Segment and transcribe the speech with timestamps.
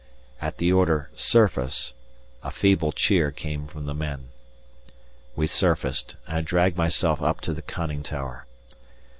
[0.41, 1.93] At the order "Surface,"
[2.41, 4.29] a feeble cheer came from the men.
[5.35, 8.47] We surfaced, and I dragged myself up to the conning tower.